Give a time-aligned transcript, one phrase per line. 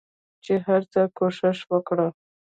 [0.43, 1.97] چې هرڅه کوښښ وکړ